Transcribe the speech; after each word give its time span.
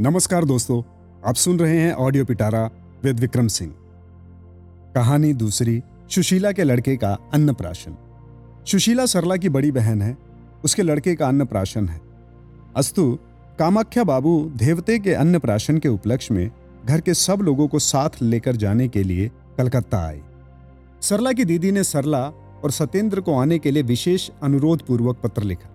नमस्कार 0.00 0.44
दोस्तों, 0.44 0.82
आप 1.28 1.34
सुन 1.34 1.58
रहे 1.58 1.80
हैं 1.80 1.92
ऑडियो 1.92 2.24
पिटारा 2.24 2.70
विद 3.04 3.20
विक्रम 3.20 3.48
सिंह। 3.48 3.74
कहानी 4.94 5.32
दूसरी, 5.32 5.82
सुशीला 6.10 6.52
के 6.52 6.64
लड़के 6.64 6.96
का 6.96 7.18
अन्नप्राशन। 7.34 7.96
सुशीला 8.66 9.06
सरला 9.06 9.36
की 9.36 9.48
बड़ी 9.48 9.72
बहन 9.72 10.02
है, 10.02 10.18
उसके 10.64 10.82
लड़के 10.82 11.14
का 11.14 11.28
अन्नप्राशन 11.28 11.88
है। 11.88 12.00
अस्तु, 12.76 13.18
कामाख्या 13.58 14.04
बाबू 14.04 14.52
देवते 14.56 14.98
के 14.98 15.14
अन्नप्राशन 15.14 15.78
के 15.78 15.88
उपलक्ष्य 15.88 16.34
में 16.34 16.50
घर 16.86 17.00
के 17.00 17.14
सब 17.14 17.38
लोगों 17.42 17.68
को 17.68 17.78
साथ 17.78 18.10
लेकर 18.22 18.56
जाने 18.56 18.88
के 18.88 19.02
लिए 19.02 19.30
कलकत्ता 19.58 19.98
आए। 19.98 20.22
सरला 21.02 21.32
की 21.32 21.44
दीदी 21.44 21.72
ने 21.72 21.84
सरला 21.84 22.26
और 22.64 22.70
सत्येंद्र 22.70 23.20
को 23.20 23.38
आने 23.38 23.58
के 23.58 23.70
लिए 23.70 23.82
विशेष 23.82 24.30
अनुरोध 24.42 24.82
पूर्वक 24.82 25.16
पत्र 25.16 25.42
लिखा। 25.42 25.70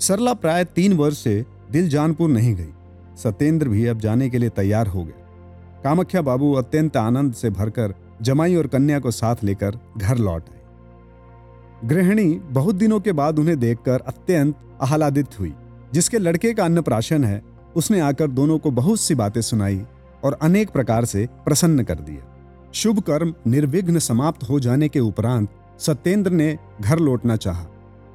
सरला 0.00 0.34
प्राय 0.34 0.64
तीन 0.64 0.92
वर्ष 0.92 1.18
से 1.18 1.44
दिल 1.70 1.88
जानपुर 1.88 2.30
नहीं 2.30 2.54
गई। 2.54 2.72
सत्येंद्र 3.18 3.68
भी 3.68 3.86
अब 3.86 3.98
जाने 3.98 4.28
के 4.30 4.38
लिए 4.38 4.48
तैयार 4.48 4.86
हो 4.86 5.04
गए। 5.04 5.82
कामख्या 5.84 6.22
बाबू 6.22 6.52
अत्यंत 6.52 6.96
आनंद 6.96 7.32
से 7.32 7.50
भरकर 7.50 7.94
जमाई 8.22 8.56
और 8.56 8.66
कन्या 8.66 8.98
को 8.98 9.10
साथ 9.10 9.44
लेकर 9.44 9.78
घर 9.98 10.18
लौट 10.18 10.48
आए। 10.48 11.88
गृहिणी 11.88 12.34
बहुत 12.50 12.74
दिनों 12.74 13.00
के 13.00 13.12
बाद 13.12 13.38
उन्हें 13.38 13.58
देखकर 13.60 14.00
अत्यंत 14.00 14.56
आह्लादित 14.82 15.38
हुई, 15.40 15.54
जिसके 15.92 16.18
लड़के 16.18 16.52
का 16.54 16.64
अन्नप्राशन 16.64 17.24
है, 17.24 17.42
उसने 17.76 18.00
आकर 18.00 18.30
दोनों 18.30 18.58
को 18.58 18.70
बहुत 18.70 19.00
सी 19.00 19.14
बातें 19.14 19.40
सुनाई 19.40 19.80
और 20.24 20.38
अनेक 20.42 20.70
प्रकार 20.70 21.04
से 21.04 21.26
प्रसन्न 21.44 21.82
कर 21.82 21.98
दिया। 22.00 22.70
शुभ 22.74 23.00
कर्म 23.00 23.34
निर्विघ्न 23.46 23.98
समाप्त 23.98 24.48
हो 24.48 24.60
जाने 24.60 24.88
के 24.88 25.00
उपरांत 25.00 25.48
सत्येंद्र 25.78 26.30
ने 26.30 26.56
घर 26.80 26.98
लौटना 26.98 27.36
चाहा, 27.36 27.64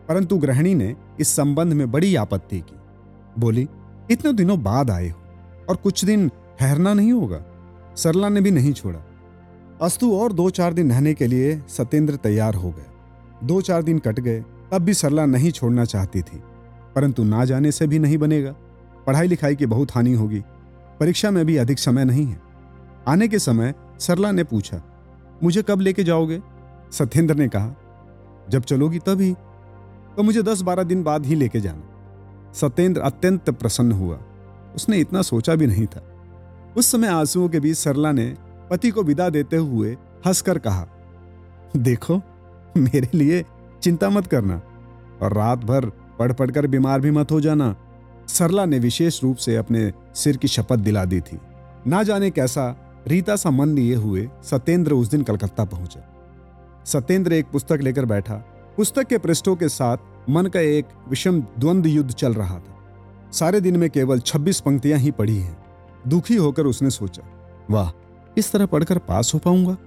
परंतु 0.10 0.38
गृहिणी 0.38 0.74
ने 0.76 0.96
इस 1.20 1.28
संबंध 1.28 1.74
में 1.74 1.90
बड़ी 1.92 2.16
आपत्ति 2.16 2.60
की। 2.60 2.76
बोली 3.40 3.68
इतने 4.12 4.34
दिनों 4.34 4.62
बाद 4.64 4.92
आए 4.92 5.10
हो, 5.10 5.20
और 5.70 5.76
कुछ 5.76 6.06
दिन 6.06 6.30
ठहरना 6.60 6.94
नहीं 6.94 7.12
होगा। 7.12 7.44
सरला 7.98 8.30
ने 8.30 8.42
भी 8.42 8.52
नहीं 8.52 8.74
छोड़ा। 8.74 9.00
अस्तु 9.82 10.12
और 10.16 10.34
दो 10.34 10.50
चार 10.50 10.74
दिन 10.74 10.92
रहने 10.92 11.14
के 11.14 11.28
लिए 11.28 11.62
सत्येंद्र 11.70 12.16
तैयार 12.16 12.56
हो 12.56 12.72
गया। 12.72 12.92
दो 13.44 13.62
चार 13.62 13.84
दिन 13.84 14.00
कट 14.00 14.20
गए, 14.20 14.40
तब 14.72 14.82
भी 14.82 14.94
सरला 14.94 15.26
नहीं 15.26 15.52
छोड़ना 15.52 15.86
चाहती 15.86 16.22
थी, 16.22 16.42
परंतु 16.96 17.24
ना 17.24 17.46
जाने 17.46 17.72
से 17.72 17.88
भी 17.88 18.00
नहीं 18.00 18.18
बनेगा। 18.18 18.52
पढ़ाई 19.08 19.28
लिखाई 19.28 19.56
की 19.56 19.66
बहुत 19.66 19.92
हानि 19.92 20.14
होगी, 20.14 20.40
परीक्षा 21.00 21.32
में 21.32 21.46
भी 21.46 21.58
अधिक 21.58 21.80
समय 21.80 22.06
नहीं 22.06 22.26
है। 22.26 22.42
आने 23.08 23.28
के 23.28 23.40
समय 23.40 23.74
सरला 24.00 24.32
ने 24.32 24.44
पूछा, 24.44 24.82
मुझे 25.44 25.62
कब 25.62 25.82
लेके 25.82 26.04
जाओगे? 26.04 26.42
सत्येंद्र 26.92 27.36
ने 27.36 27.48
कहा, 27.48 27.76
जब 28.50 28.64
चलोगी 28.64 29.00
तभी 29.00 29.34
तो 30.18 30.24
मुझे 30.24 30.42
दस 30.44 30.62
बारह 30.62 30.84
दिन 30.84 31.04
बाद 31.04 31.26
ही 31.26 31.36
लेके 31.36 31.60
जाना। 31.60 31.90
सत्येंद्र 32.54 33.02
अत्यंत 33.02 33.50
प्रसन्न 33.50 33.92
हुआ। 33.92 34.20
उसने 34.76 34.98
इतना 34.98 35.22
सोचा 35.22 35.56
भी 35.56 35.68
नहीं 35.68 35.86
था। 35.86 36.04
उस 36.78 36.92
समय 36.92 37.08
आंसुओं 37.08 37.50
के 37.50 37.60
बीच 37.60 37.78
सरला 37.78 38.12
ने 38.12 38.36
पति 38.72 38.90
को 38.90 39.04
विदा 39.04 39.30
देते 39.30 39.58
हुए 39.58 39.98
हंसकर 40.26 40.58
कहा, 40.58 40.88
देखो, 41.78 42.22
मेरे 42.78 43.10
लिए 43.14 43.46
चिंता 43.82 44.10
मत 44.10 44.28
करना 44.28 44.62
और 45.22 45.34
रात 45.34 45.60
भर 45.60 45.86
पढ़ 46.20 46.34
पढ़कर 46.34 46.68
बीमार 46.68 47.00
भी 47.00 47.12
मत 47.12 47.32
हो 47.32 47.42
जाना। 47.42 47.76
सरला 48.28 48.66
ने 48.66 48.80
विशेष 48.80 49.24
रूप 49.24 49.38
से 49.38 49.56
अपने 49.56 49.92
सिर 50.16 50.38
की 50.38 50.48
शपथ 50.48 50.76
दिला 50.76 51.06
दी 51.06 51.20
थी। 51.22 51.40
ना 51.88 52.04
जाने 52.04 52.30
कैसा 52.30 52.66
रीता 53.08 53.36
सा 53.36 53.50
मन 53.50 53.70
लिए 53.70 53.96
हुए 53.96 54.30
सत्येंद्र 54.44 54.94
उस 54.94 55.10
दिन 55.10 55.22
कलकत्ता 55.22 55.66
पहुँचा। 55.66 56.02
सत्येंद्र 56.86 57.34
एक 57.34 57.46
पुस्तक 57.46 57.80
लेकर 57.82 58.06
बैठा। 58.06 58.36
पुस्तक 58.78 59.04
के 59.04 59.18
पृष्ठों 59.18 59.56
के 59.56 59.70
साथ 59.70 59.98
मन 60.30 60.46
का 60.46 60.60
एक 60.60 60.86
विषम 61.10 61.42
द्वंद्व 61.42 61.90
युद्ध 61.90 62.12
चल 62.12 62.34
रहा 62.34 62.60
था। 62.60 62.80
सारे 63.32 63.62
दिन 63.62 63.78
में 63.78 63.90
केवल 63.90 64.20
26 64.20 64.60
पंक्तियाँ 64.60 65.00
ही 65.00 65.12
पढ़ी 65.12 65.38
हैं। 65.38 65.58
दुखी 66.08 66.36
होकर 66.36 66.66
उसने 66.66 66.90
सोचा, 66.90 67.24
वाह, 67.72 67.92
इस 68.38 68.52
तरह 68.52 68.66
पढ़कर 68.66 68.98
पास 68.98 69.34
हो 69.34 69.40
पाऊँगा? 69.40 69.78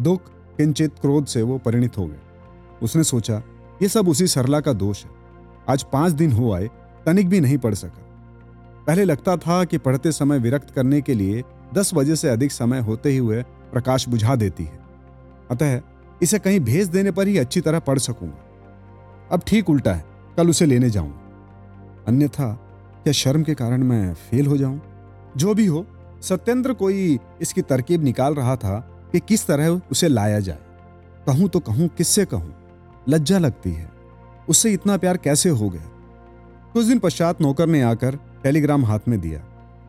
दुख, 0.00 0.20
किंचित 0.56 0.98
क्रोध 1.00 1.26
से 1.26 1.42
वो 1.42 1.58
परिणित 1.58 1.98
हो 1.98 2.06
गया 2.06 2.20
उसने 2.82 3.04
सोचा, 3.04 3.42
ये 3.82 3.88
सब 3.88 4.08
उसी 4.08 4.26
सरला 4.26 4.60
का 4.60 4.72
दोष 4.72 5.04
है। 5.04 5.10
आज 5.68 5.82
पाँच 5.82 6.12
दिन 6.12 6.32
हो 6.32 6.52
आए, 6.52 6.70
तनिक 7.06 7.28
भी 7.28 7.40
नहीं 7.40 7.58
पढ़ 7.58 7.74
सका। 7.74 8.08
पहले 8.86 9.04
लगता 9.04 9.36
था 9.36 9.64
कि 9.64 9.78
पढ़ते 9.78 10.12
समय 10.12 10.38
विरक्त 10.38 10.70
करने 10.70 11.00
के 11.00 11.14
लिए 11.14 11.44
दस 11.74 11.90
बजे 11.94 12.16
से 12.16 12.28
अधिक 12.28 12.52
समय 12.52 12.80
होते 12.80 13.10
ही 13.10 13.16
हुए 13.16 13.42
प्रकाश 13.42 14.08
बुझा 14.08 14.36
देती 14.36 14.64
है। 14.64 14.80
अतः 15.50 15.80
इसे 16.22 16.38
कहीं 16.38 16.60
भेज 16.60 16.88
देने 16.88 17.10
पर 17.10 17.28
ही 17.28 17.38
अच्छी 17.38 17.60
तरह 17.60 17.78
पढ़ 17.78 17.98
सकूँगा। 17.98 18.51
अब 19.32 19.42
ठीक 19.46 19.70
उल्टा 19.70 19.92
है, 19.94 20.04
कल 20.36 20.48
उसे 20.48 20.66
लेने 20.66 20.90
जाऊँ 20.90 21.12
अन्यथा, 22.08 22.52
क्या 23.04 23.12
शर्म 23.12 23.42
के 23.42 23.54
कारण 23.54 23.82
मैं 23.82 24.14
फेल 24.14 24.46
हो 24.46 24.56
जाऊँ? 24.56 24.80
जो 25.36 25.54
भी 25.54 25.66
हो, 25.66 25.86
सत्येंद्र 26.22 26.72
कोई 26.72 27.18
इसकी 27.40 27.62
तरकीब 27.62 28.04
निकाल 28.04 28.34
रहा 28.34 28.56
था 28.56 28.78
कि 29.12 29.20
किस 29.20 29.46
तरह 29.46 29.80
उसे 29.90 30.08
लाया 30.08 30.40
जाए। 30.40 30.58
कहूँ 31.26 31.48
तो 31.48 31.60
कहूँ, 31.60 31.88
किससे 31.88 32.24
कहूँ? 32.24 32.54
लज्जा 33.08 33.38
लगती 33.38 33.72
है। 33.72 33.90
उससे 34.48 34.72
इतना 34.72 34.96
प्यार 34.96 35.16
कैसे 35.16 35.48
हो 35.48 35.70
गया? 35.70 35.82
कुछ 36.72 36.86
दिन 36.86 36.98
पश्चात 36.98 37.40
नौकर 37.40 37.66
ने 37.66 37.82
आकर 37.82 38.18
टेलीग्राम 38.42 38.84
हाथ 38.84 38.98
में 39.08 39.20
दिया। 39.20 39.40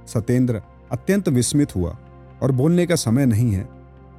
सत्येंद्र 0.07 0.61
अत्यंत 0.91 1.29
विस्मित 1.29 1.75
हुआ 1.75 1.97
और 2.43 2.51
बोलने 2.51 2.85
का 2.85 2.95
समय 2.95 3.25
नहीं 3.25 3.51
है। 3.51 3.69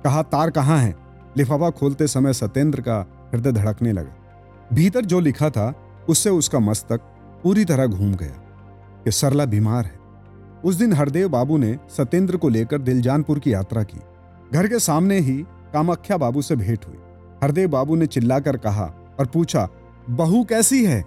कहा, 0.05 0.23
तार 0.23 0.51
कहाँ 0.51 0.79
है? 0.79 0.97
लिफाफा 1.37 1.71
खोलते 1.71 2.07
समय 2.07 2.33
सत्येंद्र 2.33 2.81
का 2.81 3.07
हृदय 3.35 3.53
धड़कने 3.53 3.93
लगा। 3.93 4.15
भीतर 4.73 5.05
जो 5.05 5.21
लिखा 5.21 5.51
था, 5.51 5.75
उससे 6.09 6.31
उसका 6.31 6.59
मस्तक 6.59 7.01
पूरी 7.43 7.65
तरह 7.65 7.87
घूम 7.87 8.15
गया 8.15 8.41
कि 9.05 9.11
सरला 9.11 9.45
बीमार 9.45 9.85
है। 9.85 9.99
उस 10.65 10.75
दिन 10.75 10.93
हरदेव 10.93 11.29
बाबू 11.29 11.57
ने 11.57 11.79
सत्येंद्र 11.97 12.37
को 12.37 12.49
लेकर 12.49 12.79
दिलजानपुर 12.79 13.39
की 13.39 13.53
यात्रा 13.53 13.83
की। 13.83 14.01
घर 14.55 14.67
के 14.67 14.79
सामने 14.79 15.19
ही 15.21 15.37
कामाख्या 15.73 16.17
बाबू 16.17 16.43
से 16.43 16.57
भेंट 16.57 16.85
हुई। 16.87 16.97
हरदेव 17.43 17.69
बाबू 17.69 17.97
ने 17.97 18.07
चिल्लाकर 18.07 18.57
कहा 18.57 18.93
और 19.21 19.27
पूछा, 19.27 19.69
बहू 20.11 20.45
कैसी 20.45 20.85
है? 20.85 21.05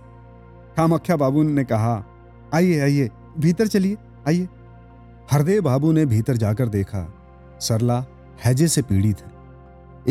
कामाख्या 0.77 1.15
बाबू 1.15 1.43
ने 1.43 1.63
कहा, 1.63 2.05
आइए 2.53 2.79
आइए, 2.79 3.09
भीतर 3.39 3.67
चलिए, 3.67 3.97
आइए। 4.27 4.47
हरदेव 5.31 5.61
बाबू 5.61 5.91
ने 5.91 6.05
भीतर 6.05 6.37
जाकर 6.37 6.67
देखा, 6.67 7.13
सरला 7.59 8.05
हैजे 8.45 8.67
से 8.67 8.81
पीड़ित 8.81 9.17
है। 9.19 9.31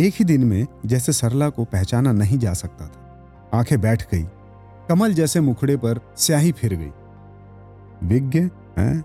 एक 0.06 0.14
ही 0.14 0.24
दिन 0.24 0.44
में 0.44 0.66
जैसे 0.86 1.12
सरला 1.12 1.48
को 1.48 1.64
पहचाना 1.64 2.12
नहीं 2.12 2.38
जा 2.38 2.52
सकता 2.52 2.86
था। 2.86 3.05
आँखें 3.56 3.80
बैठ 3.80 4.02
गई। 4.02 4.22
कमल 4.88 5.12
जैसे 5.14 5.40
मुखड़े 5.40 5.76
पर 5.76 6.00
स्याही 6.16 6.52
फिर 6.52 6.74
गई। 6.74 6.92
विज्ञ, 8.06 8.38
हैं? 8.78 9.04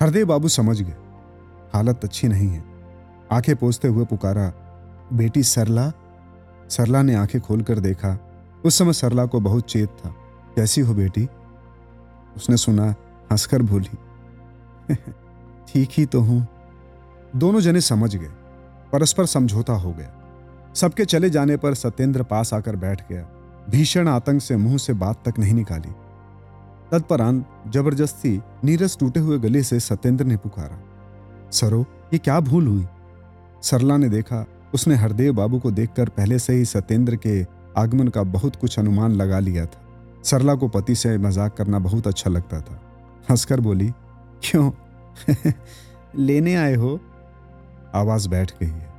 हरदेव 0.00 0.26
बाबू 0.26 0.48
समझ 0.48 0.82
गए। 0.82 0.96
हालत 1.74 2.00
अच्छी 2.04 2.28
नहीं 2.28 2.48
है। 2.48 2.64
आँखें 3.32 3.56
पोसते 3.56 3.88
हुए 3.88 4.04
पुकारा, 4.04 4.52
बेटी 5.12 5.42
सरला? 5.42 5.92
सरला 6.70 7.02
ने 7.02 7.14
आँखें 7.14 7.40
खोलकर 7.40 7.78
देखा। 7.78 8.18
उस 8.64 8.78
समय 8.78 8.92
सरला 8.92 9.26
को 9.26 9.40
बहुत 9.40 9.64
चेत 9.64 9.88
था। 9.88 10.08
कैसी 10.56 10.80
हो 10.80 10.94
बेटी? 10.94 11.28
उसने 12.36 12.56
सुना, 12.56 12.94
हंसकर 13.30 13.62
भूली 13.62 13.98
ठीक 15.68 15.88
ही 15.92 16.06
तो 16.06 16.20
हूँ। 16.20 16.48
दोनों 17.36 17.60
जने 17.60 17.80
समझ 17.80 18.16
गए। 18.16 18.30
परस्पर 18.92 19.26
समझौता 19.26 19.72
हो 19.72 19.92
गया। 19.92 20.12
सबके 20.74 21.04
चले 21.04 21.30
जाने 21.30 21.56
पर 21.56 21.74
सत्येंद्र 21.74 22.22
पास 22.22 22.54
आकर 22.54 22.76
बैठ 22.76 23.08
गया। 23.08 23.28
भीषण 23.70 24.08
आतंक 24.08 24.42
से 24.42 24.56
मुँह 24.56 24.76
से 24.76 24.92
बात 24.92 25.28
तक 25.28 25.38
नहीं 25.38 25.54
निकाली। 25.54 25.90
तत्परांत 26.92 27.46
ज़बरदस्ती 27.68 28.42
नीरस 28.64 28.96
टूटे 29.00 29.20
हुए 29.20 29.38
गले 29.38 29.62
से 29.62 29.80
सत्येंद्र 29.80 30.24
ने 30.24 30.36
पुकारा, 30.36 30.78
सरो, 31.50 31.86
ये 32.12 32.18
क्या 32.18 32.40
भूल 32.40 32.66
हुई? 32.66 32.86
सरला 33.62 33.96
ने 33.96 34.08
देखा, 34.08 34.46
उसने 34.74 34.94
हरदेव 34.94 35.34
बाबू 35.34 35.58
को 35.58 35.70
देखकर 35.70 36.08
पहले 36.08 36.38
से 36.38 36.52
ही 36.52 36.64
सत्येंद्र 36.64 37.16
के 37.16 37.46
आगमन 37.76 38.08
का 38.08 38.22
बहुत 38.22 38.56
कुछ 38.56 38.78
अनुमान 38.78 39.12
लगा 39.12 39.38
लिया 39.38 39.66
था। 39.66 39.80
सरला 40.24 40.54
को 40.54 40.68
पति 40.68 40.94
से 40.94 41.18
मज़ाक 41.18 41.56
करना 41.56 41.78
बहुत 41.78 42.06
अच्छा 42.06 42.30
लगता 42.30 42.60
था। 42.60 42.80
हंसकर 43.30 43.60
बोली, 43.60 43.90
क्यों? 44.42 44.70
लेने 46.16 46.54
आए 46.54 46.74
हो? 46.74 47.00
आवाज़ 47.94 48.28
बैठ 48.28 48.52
गई 48.60 48.66
है। 48.66 48.92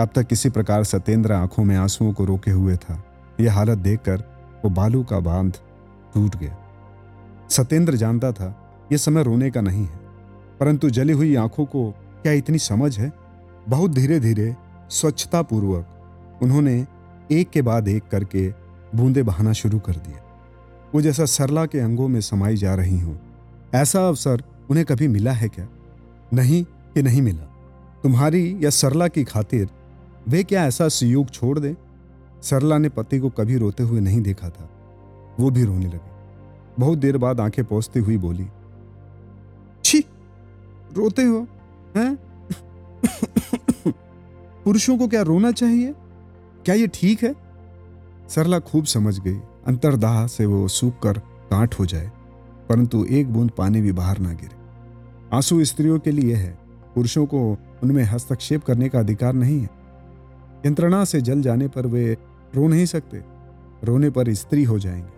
अब 0.00 0.08
तक 0.14 0.26
किसी 0.26 0.50
प्रकार 0.50 0.84
सत्येंद्र 0.84 1.32
आँखों 1.32 1.64
में 1.64 1.76
आंसुओं 1.76 2.12
को 2.12 2.24
रोके 2.24 2.50
हुए 2.50 2.76
था। 2.76 3.02
यह 3.40 3.54
हालत 3.54 3.78
देखकर 3.78 4.22
वो 4.64 4.70
बालू 4.70 5.02
का 5.04 5.20
बाँध 5.20 5.56
टूट 6.14 6.36
गया। 6.36 6.56
सत्येंद्र 7.50 7.96
जानता 7.96 8.32
था 8.32 8.48
यह 8.92 8.98
समय 8.98 9.22
रोने 9.22 9.50
का 9.50 9.60
नहीं 9.60 9.82
है, 9.82 10.00
परंतु 10.60 10.90
जली 10.90 11.12
हुई 11.12 11.34
आँखों 11.36 11.64
को 11.64 11.90
क्या 12.22 12.32
इतनी 12.32 12.58
समझ 12.58 12.98
है? 12.98 13.12
बहुत 13.68 13.90
धीरे 13.90 14.20
धीरे 14.20 14.54
स्वच्छता 14.90 15.42
पूर्वक 15.42 16.38
उन्होंने 16.42 16.86
एक 17.30 17.50
के 17.50 17.62
बाद 17.62 17.88
एक 17.88 18.08
करके 18.08 18.48
बूंदे 18.94 19.22
बहाना 19.22 19.52
शुरू 19.52 19.78
कर 19.78 19.92
दिया 19.92 20.22
वो 20.94 21.00
जैसा 21.00 21.24
सरला 21.24 21.64
के 21.66 21.78
अंगों 21.78 22.08
में 22.08 22.20
समाई 22.20 22.56
जा 22.56 22.74
रही 22.74 22.98
हूँ, 23.00 23.18
ऐसा 23.74 24.06
अवसर 24.08 24.42
उन्हें 24.70 24.86
कभी 24.86 25.08
मिला 25.08 25.32
है 25.32 25.48
क्या? 25.48 25.66
नहीं 26.34 26.62
कि 26.64 27.02
नहीं 27.02 27.22
मिला। 27.22 27.44
तुम्हारी 28.02 28.58
या 28.60 28.70
सरला 28.70 29.08
की 29.08 29.24
खातिर 29.24 29.68
वे 30.28 30.42
क्या 30.42 30.64
ऐसा 30.66 30.88
संयोग 30.88 31.30
छोड़ 31.30 31.58
दें? 31.58 31.74
सरला 32.42 32.78
ने 32.78 32.88
पति 32.88 33.18
को 33.18 33.30
कभी 33.30 33.56
रोते 33.56 33.82
हुए 33.82 34.00
नहीं 34.00 34.20
देखा 34.20 34.48
था। 34.48 34.68
वो 35.40 35.50
भी 35.50 35.64
रोने 35.64 35.86
लगी। 35.86 36.14
बहुत 36.78 36.98
देर 36.98 37.16
बाद 37.18 37.40
आँखें 37.40 37.64
पहुँचती 37.64 38.00
हुई 38.00 38.16
बोली, 38.18 38.46
छी, 39.84 39.98
रोते 40.92 41.22
हो, 41.22 41.46
हैं? 41.96 42.16
पुरुषों 44.64 44.96
को 44.98 45.08
क्या 45.08 45.22
रोना 45.22 45.50
चाहिए? 45.52 45.94
क्या 46.64 46.74
ये 46.74 46.86
ठीक 46.86 47.22
है? 47.22 47.34
सरला 48.28 48.58
खूब 48.58 48.84
समझ 48.84 49.18
गई। 49.18 49.38
अंतरदाह 49.66 50.26
से 50.26 50.46
वो 50.46 50.66
सूख 50.68 51.00
कर 51.02 51.18
कांट 51.50 51.74
हो 51.74 51.86
जाए, 51.86 52.10
परंतु 52.68 53.04
एक 53.10 53.32
बूंद 53.32 53.50
पानी 53.50 53.80
भी 53.80 53.92
बाहर 53.92 54.18
ना 54.18 54.32
गिरे। 54.32 54.56
आँसू 55.36 55.64
स्त्रियों 55.64 55.98
के 55.98 56.10
लिए 56.10 56.34
है। 56.34 56.50
पुरुषों 56.94 57.26
को 57.26 57.40
उनमें 57.82 58.02
हस्तक्षेप 58.04 58.64
करने 58.64 58.88
का 58.88 58.98
अधिकार 58.98 59.32
नहीं 59.32 59.60
है। 59.60 59.68
यंत्रणा 60.66 61.04
से 61.04 61.20
जल 61.20 61.42
जाने 61.42 61.68
पर 61.68 61.86
वे 61.86 62.16
रो 62.54 62.68
नहीं 62.68 62.86
सकते। 62.86 63.22
रोने 63.84 64.10
पर 64.10 64.34
स्त्री 64.34 64.64
हो 64.64 64.78
जाएँगे। 64.78 65.10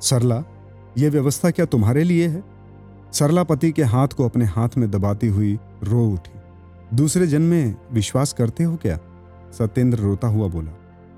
सरला 0.00 0.44
यह 0.98 1.10
व्यवस्था 1.10 1.50
क्या 1.50 1.66
तुम्हारे 1.66 2.04
लिए 2.04 2.28
है? 2.28 2.44
सरला 3.12 3.42
पति 3.42 3.72
के 3.72 3.82
हाथ 3.82 4.08
को 4.08 4.24
अपने 4.24 4.44
हाथ 4.44 4.68
में 4.78 4.90
दबाती 4.90 5.26
हुई 5.26 5.58
रो 5.82 6.08
उठी। 6.08 6.40
दूसरे 6.96 7.26
जन्म 7.26 7.44
में 7.44 7.74
विश्वास 7.92 8.32
करते 8.32 8.64
हो 8.64 8.76
क्या? 8.76 8.98
सत्येंद्र 9.52 9.98
रोता 9.98 10.28
हुआ 10.28 10.48
बोला, 10.48 10.70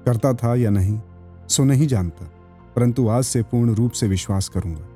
करता 0.07 0.33
था 0.33 0.55
या 0.55 0.71
नहीं, 0.71 1.01
सो 1.49 1.65
नहीं 1.65 1.87
जानता, 1.87 2.31
परंतु 2.77 3.09
आज 3.09 3.25
से 3.25 3.43
पूर्ण 3.43 3.75
रूप 3.75 3.93
से 3.93 4.09
विश्वास 4.09 4.49
करूँगा। 4.49 4.87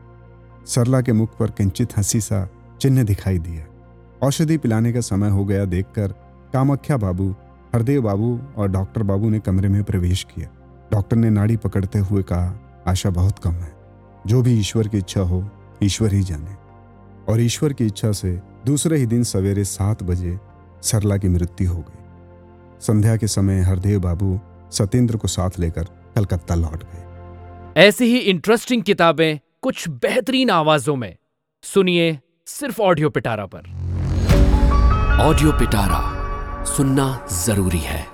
सरला 0.66 1.00
के 1.00 1.12
मुख 1.12 1.36
पर 1.36 1.50
किंचित 1.50 1.96
हँसी 1.96 2.20
सा 2.20 2.48
चिन्ह 2.80 3.02
दिखाई 3.02 3.38
दिया। 3.38 3.64
औषधि 4.26 4.58
पिलाने 4.58 4.92
का 4.92 5.00
समय 5.00 5.30
हो 5.30 5.44
गया 5.44 5.64
देखकर, 5.64 6.08
कामाख्या 6.52 6.96
बाबू 6.96 7.34
हरदेव 7.74 8.02
बाबू 8.02 8.40
और 8.56 8.68
डॉक्टर 8.68 9.02
बाबू 9.02 9.30
ने 9.30 9.38
कमरे 9.38 9.68
में 9.68 9.84
प्रवेश 9.84 10.26
किया। 10.34 10.48
डॉक्टर 10.92 11.16
ने 11.16 11.30
नाड़ी 11.30 11.56
पकड़ते 11.56 11.98
हुए 11.98 12.22
कहा 12.22 12.82
आशा 12.86 13.10
बहुत 13.10 13.38
कम 13.38 13.50
है। 13.50 13.72
जो 14.26 14.42
भी 14.42 14.60
ईश्वर 14.60 14.88
की 14.88 14.98
इच्छा 14.98 15.20
हो 15.20 15.50
ईश्वर 15.82 16.14
ही 16.14 16.22
जाने। 16.22 16.54
और 17.32 17.40
ईश्वर 17.40 17.72
की 17.72 17.86
इच्छा 17.86 18.12
से 18.12 18.40
दूसरे 18.66 18.96
ही 18.98 19.06
दिन 19.06 19.22
सवेरे 19.22 19.64
सात 19.64 20.02
बजे 20.02 20.40
सरला 20.82 21.16
की 21.16 21.28
मृत्यु 21.28 21.72
हो 21.72 21.78
गई। 21.78 22.04
संध्या 22.80 23.16
के 23.16 23.26
समय 23.26 23.60
हरदेव 23.60 24.00
बाबू 24.00 24.40
सतेंद्र 24.72 25.16
को 25.16 25.28
साथ 25.28 25.50
लेकर 25.58 25.84
कलकत्ता 26.16 26.54
लौट 26.54 26.84
गए। 26.84 27.04
ऐसी 27.80 28.04
ही 28.04 28.18
इंटरेस्टिंग 28.18 28.82
किताबें 28.82 29.38
कुछ 29.62 29.88
बेहतरीन 29.88 30.50
आवाजों 30.50 30.96
में। 30.96 31.16
सुनिए 31.62 32.20
सिर्फ़ 32.46 32.82
ऑडियो 32.82 33.10
पिटारा 33.10 33.46
पर। 33.46 33.58
ऑडियो 35.20 35.52
पिटारा 35.52 36.21
सुनना 36.66 37.26
ज़रूरी 37.32 37.78
है। 37.78 38.11